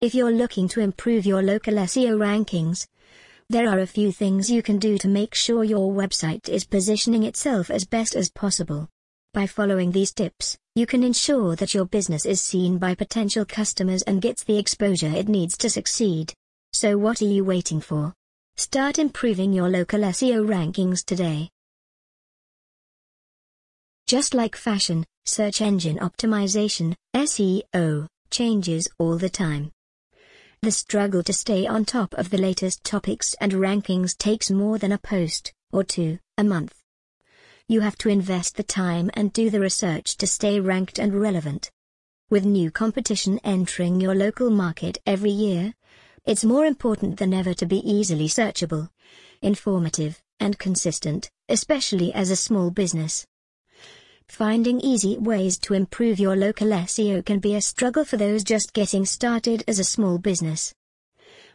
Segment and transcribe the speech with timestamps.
[0.00, 2.86] If you're looking to improve your local SEO rankings,
[3.50, 7.24] there are a few things you can do to make sure your website is positioning
[7.24, 8.88] itself as best as possible.
[9.34, 14.02] By following these tips, you can ensure that your business is seen by potential customers
[14.02, 16.32] and gets the exposure it needs to succeed.
[16.72, 18.14] So what are you waiting for?
[18.56, 21.50] Start improving your local SEO rankings today.
[24.06, 29.72] Just like fashion, search engine optimization, SEO, changes all the time.
[30.60, 34.90] The struggle to stay on top of the latest topics and rankings takes more than
[34.90, 36.82] a post, or two, a month.
[37.68, 41.70] You have to invest the time and do the research to stay ranked and relevant.
[42.28, 45.74] With new competition entering your local market every year,
[46.26, 48.90] it's more important than ever to be easily searchable,
[49.40, 53.24] informative, and consistent, especially as a small business.
[54.28, 58.72] Finding easy ways to improve your local SEO can be a struggle for those just
[58.72, 60.72] getting started as a small business.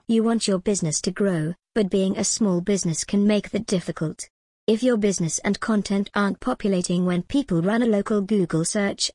[0.08, 4.28] You want your business to grow, but being a small business can make that difficult.
[4.68, 9.12] If your business and content aren't populating when people run a local Google search,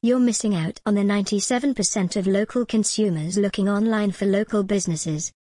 [0.00, 5.32] you're missing out on the 97% of local consumers looking online for local businesses.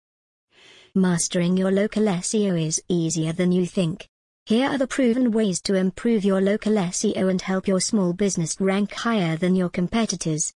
[0.93, 4.07] Mastering your local SEO is easier than you think.
[4.51, 8.59] Here are the proven ways to improve your local SEO and help your small business
[8.59, 10.51] rank higher than your competitors.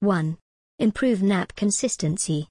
[0.00, 0.36] 1.
[0.80, 2.48] Improve NAP consistency.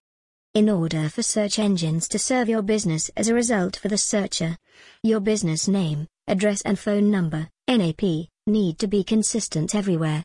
[0.54, 4.56] In order for search engines to serve your business as a result for the searcher,
[5.04, 10.24] your business name, address and phone number, NAP, need to be consistent everywhere.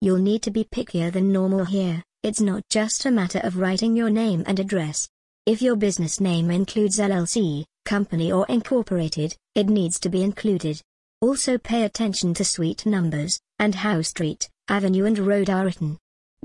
[0.00, 3.96] You'll need to be pickier than normal here, it's not just a matter of writing
[3.96, 5.08] your name and address.
[5.46, 10.82] If your business name includes LLC, company or incorporated, it needs to be included.
[11.22, 15.96] Also pay attention to suite numbers, and how street, avenue and road are written.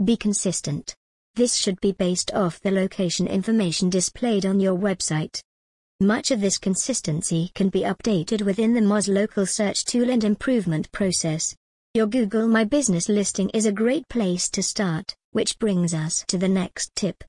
[0.06, 0.96] Be consistent.
[1.36, 5.42] This should be based off the location information displayed on your website.
[6.00, 10.92] Much of this consistency can be updated within the Moz local search tool and improvement
[10.92, 11.56] process.
[11.94, 16.38] Your Google My Business listing is a great place to start, which brings us to
[16.38, 17.24] the next tip.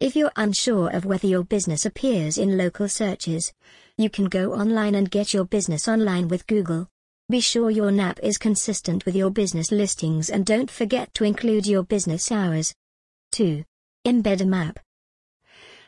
[0.00, 3.52] If you're unsure of whether your business appears in local searches,
[3.96, 6.86] you can go online and get your business online with Google.
[7.28, 11.66] Be sure your NAP is consistent with your business listings and don't forget to include
[11.66, 12.72] your business hours.
[13.32, 13.64] 2.
[14.06, 14.78] Embed a map.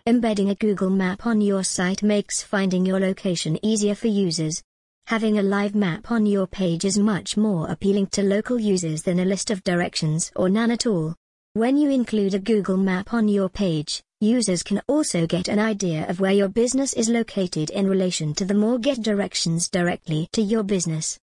[0.05, 4.61] Embedding a Google map on your site makes finding your location easier for users.
[5.07, 9.21] Having a live map on your page is much more appealing to local users than
[9.21, 11.15] a list of directions or none at all.
[11.55, 16.09] When you include a Google map on your page, users can also get an idea
[16.09, 20.43] of where your business is located in relation to the more get directions directly to
[20.43, 21.19] your business.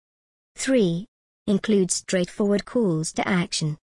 [0.58, 1.06] 3.
[1.48, 3.78] Include straightforward calls to action.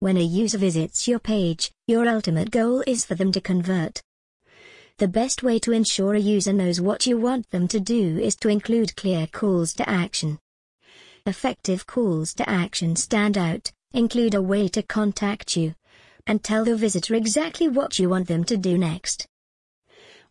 [0.00, 4.00] When a user visits your page, your ultimate goal is for them to convert.
[4.96, 8.34] The best way to ensure a user knows what you want them to do is
[8.36, 10.38] to include clear calls to action.
[11.26, 15.74] Effective calls to action stand out, include a way to contact you,
[16.26, 19.26] and tell the visitor exactly what you want them to do next.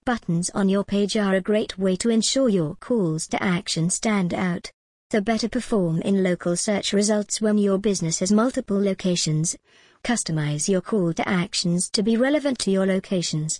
[0.05, 4.33] Buttons on your page are a great way to ensure your calls to action stand
[4.33, 4.71] out
[5.11, 9.57] to better perform in local search results when your business has multiple locations.
[10.05, 13.59] Customize your call to actions to be relevant to your locations.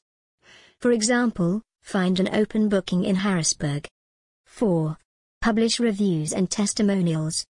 [0.80, 3.86] For example, find an open booking in Harrisburg.
[4.46, 4.98] 4.
[5.42, 7.46] Publish reviews and testimonials.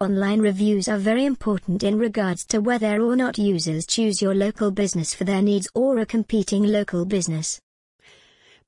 [0.00, 4.70] Online reviews are very important in regards to whether or not users choose your local
[4.70, 7.60] business for their needs or a competing local business.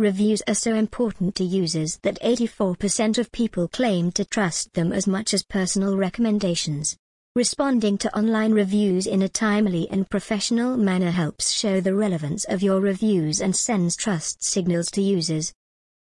[0.00, 5.06] Reviews are so important to users that 84% of people claim to trust them as
[5.06, 6.96] much as personal recommendations.
[7.36, 12.60] Responding to online reviews in a timely and professional manner helps show the relevance of
[12.60, 15.52] your reviews and sends trust signals to users.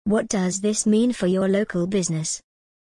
[0.04, 2.42] What does this mean for your local business?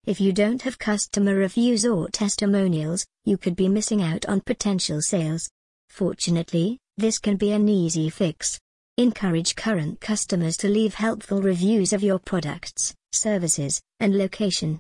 [0.07, 5.01] If you don't have customer reviews or testimonials, you could be missing out on potential
[5.01, 5.50] sales.
[5.90, 8.57] Fortunately, this can be an easy fix.
[8.96, 14.79] Encourage current customers to leave helpful reviews of your products, services, and location.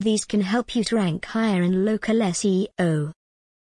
[0.00, 3.12] These can help you to rank higher in local SEO.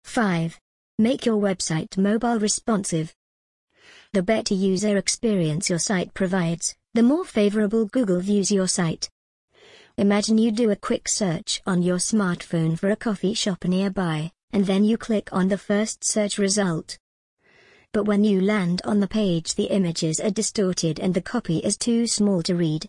[0.03, 0.59] 5.
[0.99, 3.15] Make your website mobile responsive.
[4.13, 9.09] The better user experience your site provides, the more favorable Google views your site.
[9.99, 14.65] Imagine you do a quick search on your smartphone for a coffee shop nearby, and
[14.65, 16.99] then you click on the first search result
[17.93, 21.77] but when you land on the page the images are distorted and the copy is
[21.77, 22.87] too small to read.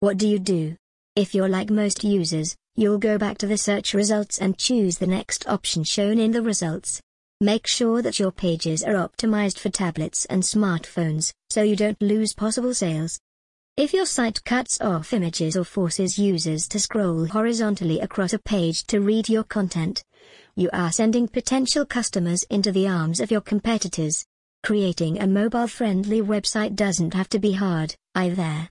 [0.00, 0.76] What do you do?
[1.16, 5.06] If you're like most users, you'll go back to the search results and choose the
[5.06, 7.00] next option shown in the results.
[7.40, 12.34] Make sure that your pages are optimized for tablets and smartphones, so you don't lose
[12.34, 13.18] possible sales.
[13.76, 18.84] If your site cuts off images or forces users to scroll horizontally across a page
[18.84, 20.04] to read your content,
[20.54, 24.24] you are sending potential customers into the arms of your competitors.
[24.62, 28.68] Creating a mobile-friendly website doesn't have to be hard, either.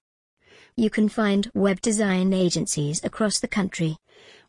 [0.78, 3.98] You can find web design agencies across the country,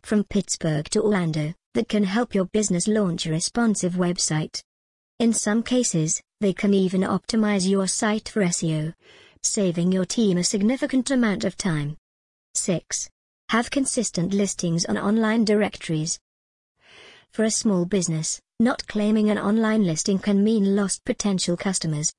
[0.04, 4.62] from Pittsburgh to Orlando, that can help your business launch a responsive website.
[5.18, 8.94] In some cases, they can even optimize your site for SEO,
[9.46, 11.96] saving your team a significant amount of time.
[12.54, 13.08] 6.
[13.50, 16.18] Have consistent listings on online directories.
[17.32, 22.14] For a small business, not claiming an online listing can mean lost potential customers,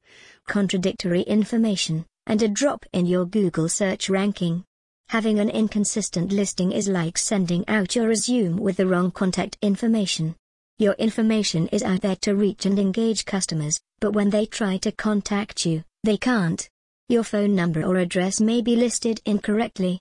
[0.48, 4.66] contradictory information, and a drop in your Google search ranking.
[5.10, 10.36] Having an inconsistent listing is like sending out your resume with the wrong contact information.
[10.78, 14.92] Your information is out there to reach and engage customers, but when they try to
[14.92, 16.68] contact you, they can't.
[17.08, 20.00] Your phone number or address may be listed incorrectly.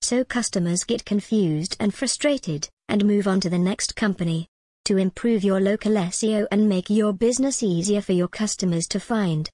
[0.00, 4.48] So customers get confused and frustrated, and move on to the next company
[4.86, 9.50] to improve your local SEO and make your business easier for your customers to find.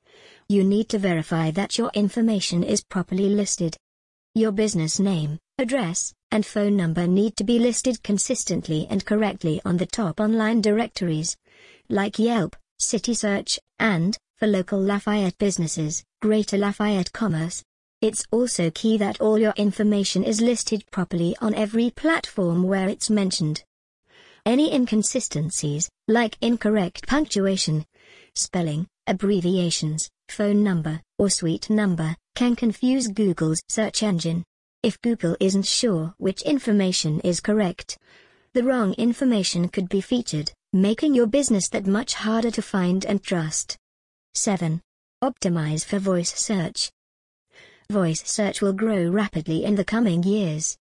[0.49, 3.77] You need to verify that your information is properly listed.
[4.37, 9.79] Your business name, address, and phone number need to be listed consistently and correctly on
[9.79, 11.37] the top online directories,
[11.89, 17.63] like Yelp, Citysearch, and, for local Lafayette businesses, Greater Lafayette Commerce.
[18.01, 23.11] It's also key that all your information is listed properly on every platform where it's
[23.11, 23.63] mentioned.
[24.47, 27.85] Any inconsistencies, like incorrect punctuation,
[28.35, 34.45] spelling, abbreviations, phone number, or suite number, can confuse Google's search engine.
[34.83, 37.99] If Google isn't sure which information is correct,
[38.55, 43.23] the wrong information could be featured, making your business that much harder to find and
[43.23, 43.77] trust.
[44.33, 44.81] 7.
[45.25, 46.91] Optimize for voice search.
[47.89, 50.77] Voice search will grow rapidly in the coming years.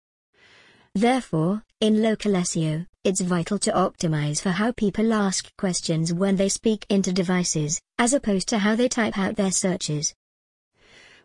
[0.96, 6.48] Therefore, in local SEO, it's vital to optimize for how people ask questions when they
[6.48, 10.12] speak into devices, as opposed to how they type out their searches.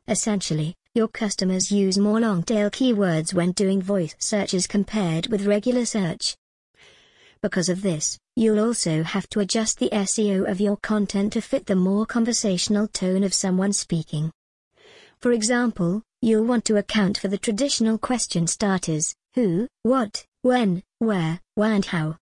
[0.08, 6.36] Essentially, your customers use more long-tail keywords when doing voice searches compared with regular search.
[7.42, 11.66] Because of this, you'll also have to adjust the SEO of your content to fit
[11.66, 14.32] the more conversational tone of someone speaking.
[15.20, 21.40] For example, you'll want to account for the traditional question starters, who, what, when, where,
[21.56, 22.18] why and how.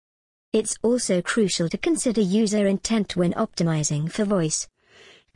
[0.53, 4.67] It's also crucial to consider user intent when optimizing for voice,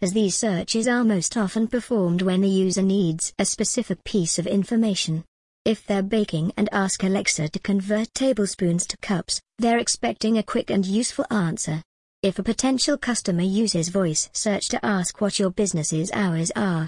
[0.02, 4.48] as these searches are most often performed when the user needs a specific piece of
[4.48, 5.26] information.
[5.66, 10.70] If they're baking and ask Alexa to convert tablespoons to cups, they're expecting a quick
[10.70, 11.84] and useful answer.
[12.24, 16.88] If a potential customer uses voice search to ask what your business's hours are,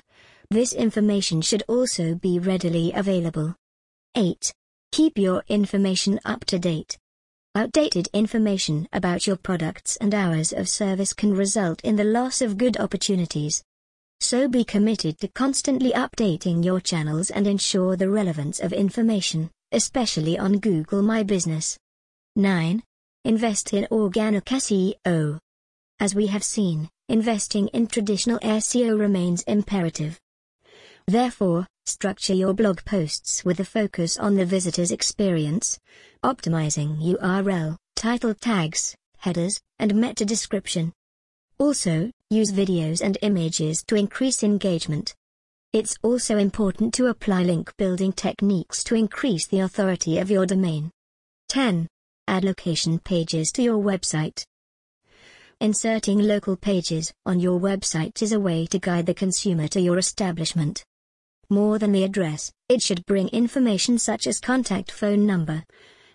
[0.50, 3.56] this information should also be readily available.
[4.16, 4.52] 8.
[4.92, 6.98] Keep your information up to date.
[7.56, 12.58] Outdated information about your products and hours of service can result in the loss of
[12.58, 13.64] good opportunities.
[14.22, 20.40] So be committed to constantly updating your channels and ensure the relevance of information, especially
[20.40, 21.78] on Google My Business.
[22.38, 22.82] 9.
[23.26, 25.40] Invest in organic SEO.
[26.00, 30.18] As we have seen, investing in traditional SEO remains imperative.
[31.08, 35.80] Therefore, Structure your blog posts with a focus on the visitor's experience,
[36.24, 40.94] optimizing URL, title tags, headers, and meta description.
[41.58, 45.14] Also, use videos and images to increase engagement.
[45.74, 50.90] It's also important to apply link building techniques to increase the authority of your domain.
[51.50, 51.88] 10.
[52.28, 54.44] Add location pages to your website.
[55.60, 60.00] Inserting local pages on your website is a way to guide the consumer to your
[60.00, 60.84] establishment
[61.52, 65.66] more than the address, it should bring information such as contact phone number,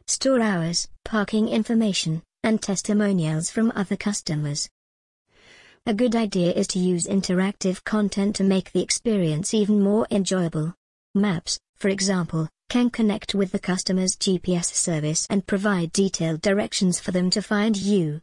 [0.06, 4.66] store hours, parking information, and testimonials from other customers.
[5.88, 10.74] A good idea is to use interactive content to make the experience even more enjoyable.
[11.14, 17.12] Maps, for example, can connect with the customer's GPS service and provide detailed directions for
[17.12, 18.20] them to find you.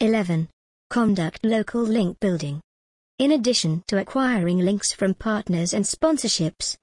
[0.00, 0.48] 11.
[0.90, 2.60] Conduct local link building.
[3.20, 6.76] In addition to acquiring links from partners and sponsorships,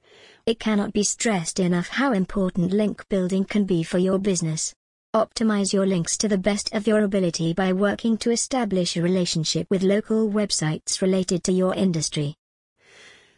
[0.46, 4.74] it cannot be stressed enough how important link building can be for your business.
[5.16, 9.68] Optimize your links to the best of your ability by working to establish a relationship
[9.70, 12.34] with local websites related to your industry.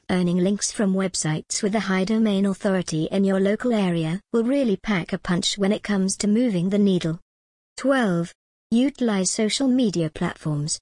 [0.09, 4.77] Earning links from websites with a high domain authority in your local area will really
[4.77, 7.19] pack a punch when it comes to moving the needle.
[7.75, 8.33] 12.
[8.71, 10.79] Utilize social media platforms.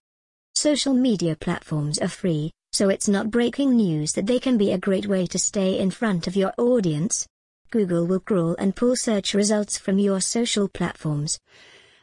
[0.53, 4.77] Social media platforms are free, so it's not breaking news that they can be a
[4.77, 7.25] great way to stay in front of your audience.
[7.73, 11.39] Google will crawl and pull search results from your social platforms,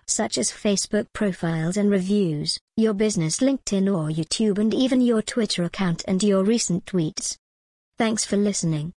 [0.05, 5.62] such as Facebook profiles and reviews, your business LinkedIn or YouTube and even your Twitter
[5.62, 7.37] account and your recent tweets.
[7.99, 8.93] Thanks for listening.